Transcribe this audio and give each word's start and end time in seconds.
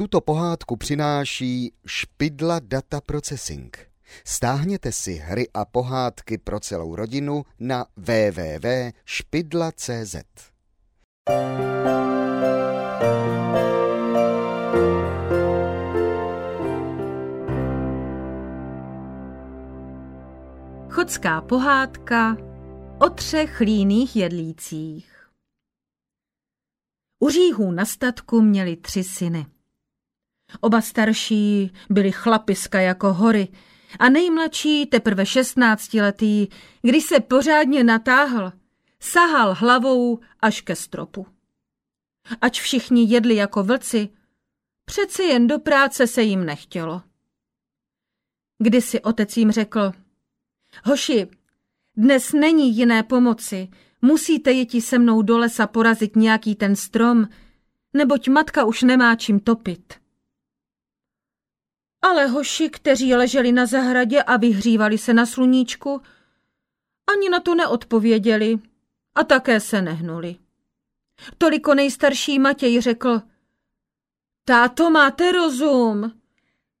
Tuto 0.00 0.20
pohádku 0.20 0.76
přináší 0.76 1.72
Špidla 1.86 2.58
Data 2.58 3.00
Processing. 3.00 3.78
Stáhněte 4.24 4.92
si 4.92 5.14
hry 5.14 5.48
a 5.54 5.64
pohádky 5.64 6.38
pro 6.38 6.60
celou 6.60 6.96
rodinu 6.96 7.44
na 7.58 7.86
www.špidla.cz. 7.96 10.16
Chodská 20.90 21.40
pohádka 21.40 22.36
o 22.98 23.10
třech 23.10 23.60
líných 23.60 24.16
jedlících. 24.16 25.30
U 27.18 27.28
říhů 27.28 27.72
na 27.72 27.84
statku 27.84 28.42
měli 28.42 28.76
tři 28.76 29.04
syny. 29.04 29.46
Oba 30.60 30.80
starší 30.80 31.72
byli 31.90 32.12
chlapiska 32.12 32.80
jako 32.80 33.12
hory 33.12 33.48
a 33.98 34.08
nejmladší 34.08 34.86
teprve 34.86 35.26
šestnáctiletý, 35.26 36.46
když 36.82 37.04
se 37.04 37.20
pořádně 37.20 37.84
natáhl, 37.84 38.52
sahal 39.00 39.54
hlavou 39.54 40.18
až 40.40 40.60
ke 40.60 40.76
stropu. 40.76 41.26
Ač 42.40 42.60
všichni 42.60 43.06
jedli 43.08 43.34
jako 43.34 43.62
vlci, 43.62 44.08
přece 44.84 45.22
jen 45.22 45.46
do 45.46 45.58
práce 45.58 46.06
se 46.06 46.22
jim 46.22 46.44
nechtělo. 46.44 47.02
Kdysi 48.58 49.00
otec 49.00 49.36
jim 49.36 49.50
řekl, 49.50 49.92
hoši, 50.84 51.28
dnes 51.96 52.32
není 52.32 52.76
jiné 52.76 53.02
pomoci, 53.02 53.68
musíte 54.02 54.52
jeti 54.52 54.80
se 54.80 54.98
mnou 54.98 55.22
do 55.22 55.38
lesa 55.38 55.66
porazit 55.66 56.16
nějaký 56.16 56.54
ten 56.54 56.76
strom, 56.76 57.28
neboť 57.92 58.28
matka 58.28 58.64
už 58.64 58.82
nemá 58.82 59.16
čím 59.16 59.40
topit. 59.40 59.99
Ale 62.02 62.26
hoši, 62.26 62.70
kteří 62.70 63.14
leželi 63.14 63.52
na 63.52 63.66
zahradě 63.66 64.22
a 64.22 64.36
vyhřívali 64.36 64.98
se 64.98 65.14
na 65.14 65.26
sluníčku, 65.26 66.02
ani 67.12 67.28
na 67.28 67.40
to 67.40 67.54
neodpověděli 67.54 68.58
a 69.14 69.24
také 69.24 69.60
se 69.60 69.82
nehnuli. 69.82 70.36
Toliko 71.38 71.74
nejstarší 71.74 72.38
Matěj 72.38 72.80
řekl, 72.80 73.22
táto, 74.44 74.90
máte 74.90 75.32
rozum? 75.32 76.12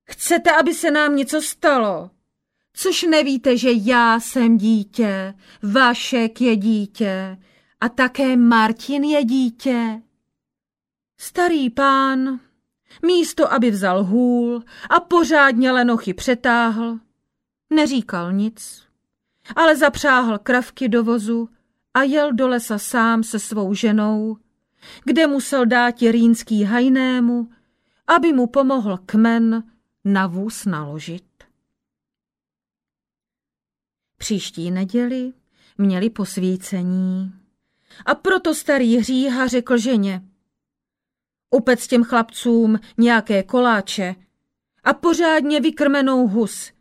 Chcete, 0.04 0.52
aby 0.52 0.74
se 0.74 0.90
nám 0.90 1.16
něco 1.16 1.42
stalo? 1.42 2.10
Což 2.72 3.02
nevíte, 3.02 3.56
že 3.56 3.70
já 3.72 4.20
jsem 4.20 4.58
dítě, 4.58 5.34
Vašek 5.62 6.40
je 6.40 6.56
dítě 6.56 7.38
a 7.80 7.88
také 7.88 8.36
Martin 8.36 9.04
je 9.04 9.24
dítě. 9.24 10.02
Starý 11.20 11.70
pán, 11.70 12.40
místo 13.06 13.52
aby 13.52 13.70
vzal 13.70 14.04
hůl 14.04 14.62
a 14.90 15.00
pořádně 15.00 15.72
lenochy 15.72 16.14
přetáhl, 16.14 16.98
neříkal 17.70 18.32
nic, 18.32 18.82
ale 19.56 19.76
zapřáhl 19.76 20.38
kravky 20.38 20.88
do 20.88 21.04
vozu 21.04 21.48
a 21.94 22.02
jel 22.02 22.32
do 22.32 22.48
lesa 22.48 22.78
sám 22.78 23.22
se 23.22 23.38
svou 23.38 23.74
ženou, 23.74 24.36
kde 25.04 25.26
musel 25.26 25.66
dát 25.66 26.00
rýnský 26.00 26.64
hajnému, 26.64 27.50
aby 28.06 28.32
mu 28.32 28.46
pomohl 28.46 28.98
kmen 29.06 29.62
na 30.04 30.26
vůz 30.26 30.64
naložit. 30.64 31.24
Příští 34.18 34.70
neděli 34.70 35.32
měli 35.80 36.10
posvícení. 36.10 37.32
A 38.06 38.14
proto 38.14 38.54
starý 38.54 38.96
hříha 38.96 39.46
řekl 39.46 39.78
ženě, 39.78 40.22
upec 41.50 41.86
těm 41.86 42.04
chlapcům 42.04 42.80
nějaké 42.98 43.42
koláče 43.42 44.14
a 44.84 44.94
pořádně 44.94 45.60
vykrmenou 45.60 46.28
hus. 46.28 46.72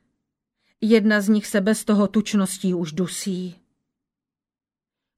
Jedna 0.82 1.22
z 1.22 1.30
nich 1.30 1.48
se 1.48 1.62
bez 1.62 1.86
toho 1.86 2.08
tučností 2.08 2.74
už 2.74 2.92
dusí. 2.92 3.60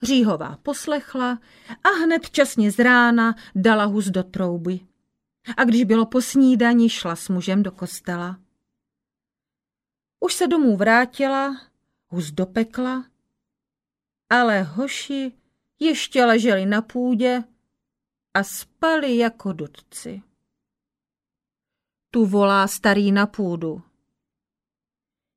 Říhová 0.03 0.57
poslechla 0.63 1.39
a 1.83 1.89
hned 1.89 2.29
časně 2.29 2.71
z 2.71 2.79
rána 2.79 3.35
dala 3.55 3.85
hus 3.85 4.05
do 4.05 4.23
trouby. 4.23 4.79
A 5.57 5.63
když 5.63 5.83
bylo 5.83 6.05
po 6.05 6.21
snídani, 6.21 6.89
šla 6.89 7.15
s 7.15 7.29
mužem 7.29 7.63
do 7.63 7.71
kostela. 7.71 8.39
Už 10.19 10.33
se 10.33 10.47
domů 10.47 10.77
vrátila 10.77 11.61
hus 12.07 12.31
do 12.31 12.45
pekla, 12.45 13.05
ale 14.29 14.61
hoši 14.61 15.31
ještě 15.79 16.25
leželi 16.25 16.65
na 16.65 16.81
půdě 16.81 17.43
a 18.33 18.43
spali 18.43 19.17
jako 19.17 19.53
dudci. 19.53 20.21
Tu 22.11 22.25
volá 22.25 22.67
starý 22.67 23.11
na 23.11 23.27
půdu. 23.27 23.81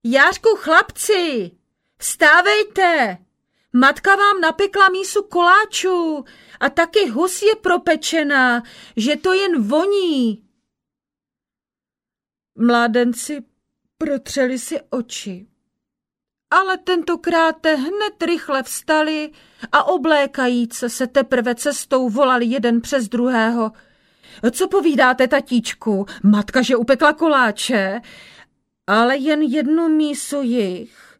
Jářku, 0.05 0.49
chlapci, 0.57 1.51
vstávejte! 1.99 3.19
Matka 3.73 4.17
vám 4.17 4.41
napekla 4.41 4.89
mísu 4.89 5.23
koláčů 5.23 6.25
a 6.61 6.71
taky 6.71 7.09
hus 7.09 7.43
je 7.43 7.57
propečená, 7.57 8.63
že 8.97 9.17
to 9.17 9.33
jen 9.33 9.63
voní. 9.63 10.49
Mládenci 12.59 13.45
protřeli 13.99 14.59
si 14.59 14.81
oči 14.91 15.54
ale 16.55 16.79
tentokrát 16.79 17.67
hned 17.67 18.23
rychle 18.27 18.63
vstali 18.63 19.31
a 19.73 19.85
oblékajíce 19.85 20.89
se 20.89 21.07
teprve 21.07 21.55
cestou 21.55 22.09
volali 22.09 22.47
jeden 22.47 22.81
přes 22.81 23.09
druhého. 23.09 23.73
Co 24.51 24.69
povídáte, 24.69 25.29
tatíčku? 25.29 26.07
Matka, 26.23 26.63
že 26.63 26.77
upekla 26.77 27.13
koláče, 27.13 28.01
ale 28.87 29.17
jen 29.17 29.43
jednu 29.43 29.89
mísu 29.89 30.43
jich 30.43 31.19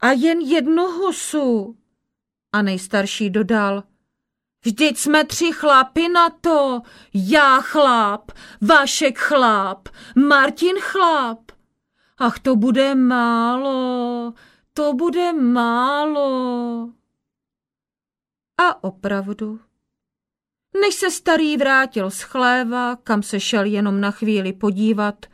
a 0.00 0.10
jen 0.10 0.40
jednu 0.40 0.86
husu. 0.86 1.76
A 2.52 2.62
nejstarší 2.62 3.30
dodal, 3.30 3.82
vždyť 4.64 4.98
jsme 4.98 5.24
tři 5.24 5.52
chlapy 5.52 6.08
na 6.08 6.30
to, 6.30 6.80
já 7.14 7.60
chlap, 7.60 8.32
Vašek 8.60 9.18
chlap, 9.18 9.88
Martin 10.28 10.76
chlap. 10.80 11.38
Ach, 12.18 12.38
to 12.38 12.56
bude 12.56 12.94
málo, 12.94 14.19
to 14.74 14.94
bude 14.94 15.32
málo. 15.32 16.92
A 18.58 18.84
opravdu, 18.84 19.60
než 20.80 20.94
se 20.94 21.10
starý 21.10 21.56
vrátil 21.56 22.10
z 22.10 22.20
chléva, 22.20 22.96
kam 22.96 23.22
se 23.22 23.40
šel 23.40 23.64
jenom 23.64 24.00
na 24.00 24.10
chvíli 24.10 24.52
podívat, 24.52 25.26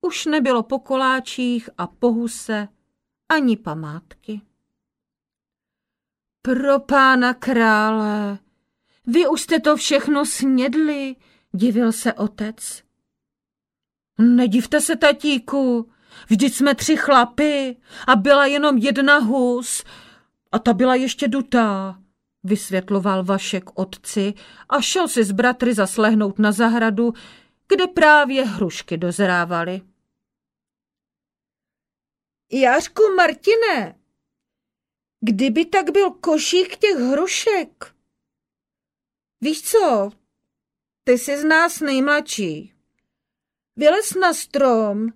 už 0.00 0.26
nebylo 0.26 0.62
po 0.62 0.78
koláčích 0.78 1.70
a 1.78 1.86
po 1.86 2.12
huse 2.12 2.68
ani 3.28 3.56
památky. 3.56 4.40
Pro 6.42 6.80
pána 6.80 7.34
krále, 7.34 8.38
vy 9.06 9.28
už 9.28 9.40
jste 9.40 9.60
to 9.60 9.76
všechno 9.76 10.26
snědli, 10.26 11.16
divil 11.52 11.92
se 11.92 12.12
otec. 12.12 12.82
Nedivte 14.18 14.80
se, 14.80 14.96
tatíku, 14.96 15.90
Vždyť 16.28 16.54
jsme 16.54 16.74
tři 16.74 16.96
chlapy 16.96 17.76
a 18.06 18.16
byla 18.16 18.46
jenom 18.46 18.78
jedna 18.78 19.18
hus 19.18 19.84
a 20.52 20.58
ta 20.58 20.72
byla 20.72 20.94
ještě 20.94 21.28
dutá, 21.28 21.98
vysvětloval 22.44 23.24
Vašek 23.24 23.78
otci 23.78 24.34
a 24.68 24.80
šel 24.80 25.08
si 25.08 25.24
s 25.24 25.32
bratry 25.32 25.74
zaslehnout 25.74 26.38
na 26.38 26.52
zahradu, 26.52 27.12
kde 27.68 27.86
právě 27.86 28.44
hrušky 28.44 28.96
dozrávaly. 28.96 29.82
Jářku 32.52 33.02
Martine, 33.16 33.98
kdyby 35.20 35.64
tak 35.64 35.90
byl 35.90 36.10
košík 36.10 36.76
těch 36.76 36.96
hrušek? 36.96 37.94
Víš 39.40 39.62
co, 39.62 40.10
ty 41.04 41.18
jsi 41.18 41.38
z 41.38 41.44
nás 41.44 41.80
nejmladší. 41.80 42.74
Vylez 43.76 44.14
na 44.14 44.34
strom 44.34 45.08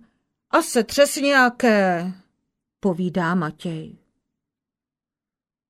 a 0.53 0.61
se 0.61 0.83
třes 0.83 1.15
nějaké, 1.15 2.13
povídá 2.79 3.35
Matěj. 3.35 3.97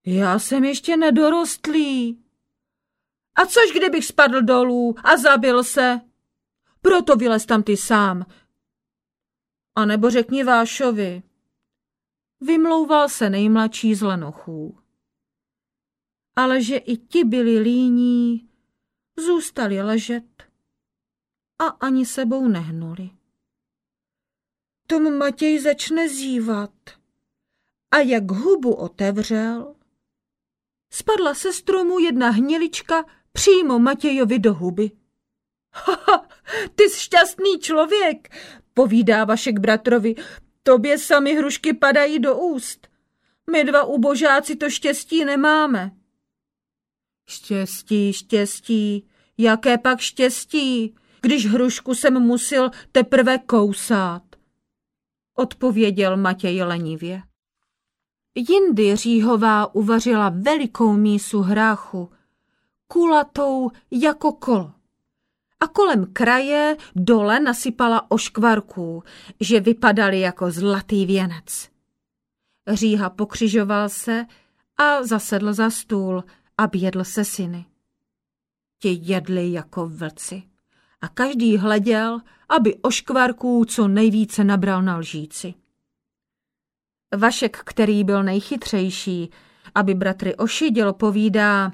Já 0.05 0.39
jsem 0.39 0.63
ještě 0.63 0.97
nedorostlý. 0.97 2.23
A 3.35 3.45
což 3.45 3.71
kdybych 3.75 4.05
spadl 4.05 4.41
dolů 4.41 4.95
a 5.03 5.17
zabil 5.17 5.63
se? 5.63 6.01
Proto 6.81 7.15
vylez 7.15 7.45
tam 7.45 7.63
ty 7.63 7.77
sám. 7.77 8.25
A 9.75 9.85
nebo 9.85 10.09
řekni 10.09 10.43
Vášovi. 10.43 11.23
Vymlouval 12.41 13.09
se 13.09 13.29
nejmladší 13.29 13.95
z 13.95 14.01
lenochů. 14.01 14.77
Ale 16.35 16.63
že 16.63 16.77
i 16.77 16.97
ti 16.97 17.23
byli 17.23 17.59
líní, 17.59 18.49
zůstali 19.17 19.81
ležet 19.81 20.43
a 21.59 21.65
ani 21.65 22.05
sebou 22.05 22.47
nehnuli. 22.47 23.22
Tom 24.87 25.17
Matěj 25.17 25.59
začne 25.59 26.09
zívat. 26.09 26.71
A 27.91 27.97
jak 27.97 28.31
hubu 28.31 28.73
otevřel, 28.73 29.75
spadla 30.89 31.33
se 31.33 31.53
stromu 31.53 31.99
jedna 31.99 32.29
hnilička 32.29 33.05
přímo 33.31 33.79
Matějovi 33.79 34.39
do 34.39 34.53
huby. 34.53 34.91
Haha, 35.73 36.27
ty 36.75 36.83
šťastný 36.89 37.59
člověk, 37.59 38.35
povídá 38.73 39.25
Vašek 39.25 39.59
bratrovi. 39.59 40.15
Tobě 40.63 40.97
sami 40.97 41.35
hrušky 41.35 41.73
padají 41.73 42.19
do 42.19 42.37
úst. 42.37 42.87
My 43.51 43.63
dva 43.63 43.83
ubožáci 43.83 44.55
to 44.55 44.69
štěstí 44.69 45.25
nemáme. 45.25 45.91
Štěstí, 47.27 48.13
štěstí, 48.13 49.07
jaké 49.37 49.77
pak 49.77 49.99
štěstí, 49.99 50.95
když 51.21 51.47
hrušku 51.47 51.95
jsem 51.95 52.19
musil 52.19 52.71
teprve 52.91 53.37
kousát, 53.37 54.23
odpověděl 55.35 56.17
Matěj 56.17 56.63
lenivě. 56.63 57.23
Jindy 58.35 58.95
Říhová 58.95 59.75
uvařila 59.75 60.29
velikou 60.29 60.93
mísu 60.93 61.41
hráchu, 61.41 62.09
kulatou 62.87 63.71
jako 63.91 64.31
kolo. 64.31 64.71
A 65.59 65.67
kolem 65.67 66.05
kraje 66.13 66.77
dole 66.95 67.39
nasypala 67.39 68.11
oškvarků, 68.11 69.03
že 69.39 69.59
vypadaly 69.59 70.19
jako 70.19 70.51
zlatý 70.51 71.05
věnec. 71.05 71.69
Říha 72.73 73.09
pokřižoval 73.09 73.89
se 73.89 74.25
a 74.77 75.03
zasedl 75.03 75.53
za 75.53 75.69
stůl, 75.69 76.23
aby 76.57 76.79
jedl 76.79 77.03
se 77.03 77.25
syny. 77.25 77.65
Ti 78.79 78.99
jedli 79.01 79.51
jako 79.51 79.87
vlci 79.87 80.52
a 81.03 81.07
každý 81.07 81.57
hleděl, 81.57 82.19
aby 82.49 82.75
oškvarků 82.81 83.65
co 83.65 83.87
nejvíce 83.87 84.43
nabral 84.43 84.81
na 84.81 84.97
lžíci. 84.97 85.53
Vašek, 87.17 87.57
který 87.65 88.03
byl 88.03 88.23
nejchytřejší, 88.23 89.29
aby 89.75 89.93
bratry 89.93 90.35
ošiděl, 90.35 90.93
povídá 90.93 91.71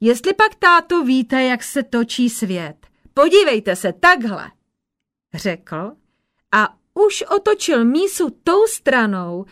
Jestli 0.00 0.34
pak, 0.34 0.54
táto, 0.54 1.04
víte, 1.04 1.42
jak 1.42 1.62
se 1.62 1.82
točí 1.82 2.30
svět, 2.30 2.86
podívejte 3.14 3.76
se 3.76 3.92
takhle, 3.92 4.50
řekl 5.34 5.92
a 6.52 6.76
už 6.94 7.22
otočil 7.36 7.84
mísu 7.84 8.30
tou 8.42 8.66
stranou, 8.66 9.44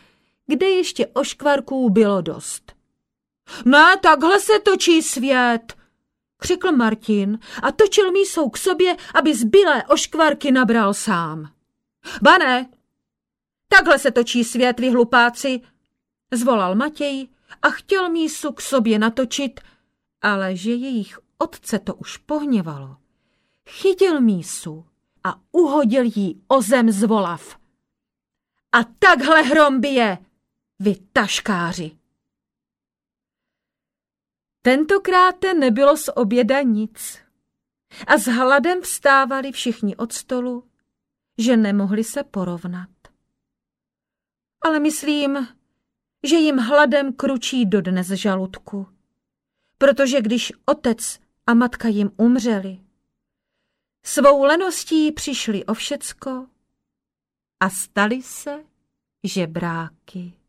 kde 0.46 0.66
ještě 0.66 1.06
oškvarků 1.06 1.90
bylo 1.90 2.20
dost. 2.20 2.72
Ne, 3.64 3.96
takhle 4.02 4.40
se 4.40 4.58
točí 4.58 5.02
svět, 5.02 5.76
křikl 6.36 6.72
Martin 6.72 7.38
a 7.62 7.72
točil 7.72 8.12
mísou 8.12 8.50
k 8.50 8.56
sobě, 8.56 8.96
aby 9.14 9.34
zbylé 9.34 9.84
oškvarky 9.84 10.52
nabral 10.52 10.94
sám. 10.94 11.52
Bané, 12.22 12.70
takhle 13.68 13.98
se 13.98 14.10
točí 14.10 14.44
svět, 14.44 14.80
vy 14.80 14.90
hlupáci, 14.90 15.60
zvolal 16.32 16.74
Matěj 16.74 17.28
a 17.62 17.70
chtěl 17.70 18.10
mísu 18.10 18.52
k 18.52 18.60
sobě 18.60 18.98
natočit, 18.98 19.60
ale 20.22 20.56
že 20.56 20.70
jejich 20.70 21.18
otce 21.38 21.78
to 21.78 21.94
už 21.94 22.16
pohněvalo. 22.16 22.96
Chytil 23.68 24.20
mísu 24.20 24.86
a 25.24 25.40
uhodil 25.52 26.02
jí 26.04 26.42
o 26.48 26.62
zem 26.62 26.90
z 26.90 27.02
volav. 27.02 27.58
A 28.72 28.84
takhle 28.98 29.42
hrom 29.42 29.80
bije, 29.80 30.18
vy 30.78 30.96
taškáři. 31.12 32.03
Tentokrát 34.66 35.36
nebylo 35.58 35.96
z 35.96 36.08
oběda 36.14 36.62
nic. 36.62 37.18
A 38.06 38.18
s 38.18 38.26
hladem 38.26 38.80
vstávali 38.80 39.52
všichni 39.52 39.96
od 39.96 40.12
stolu, 40.12 40.68
že 41.38 41.56
nemohli 41.56 42.04
se 42.04 42.24
porovnat. 42.24 42.88
Ale 44.60 44.80
myslím, 44.80 45.48
že 46.22 46.36
jim 46.36 46.58
hladem 46.58 47.12
kručí 47.12 47.66
dodnes 47.66 48.06
žaludku, 48.06 48.86
protože 49.78 50.22
když 50.22 50.52
otec 50.64 51.20
a 51.46 51.54
matka 51.54 51.88
jim 51.88 52.10
umřeli, 52.16 52.80
svou 54.04 54.44
leností 54.44 55.12
přišli 55.12 55.64
o 55.64 55.74
všecko 55.74 56.46
a 57.60 57.70
stali 57.70 58.22
se 58.22 58.64
žebráky. 59.24 60.43